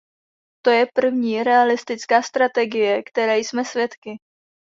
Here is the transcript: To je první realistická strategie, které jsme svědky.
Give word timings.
To 0.65 0.69
je 0.69 0.87
první 0.93 1.43
realistická 1.43 2.21
strategie, 2.21 3.03
které 3.03 3.37
jsme 3.39 3.65
svědky. 3.65 4.17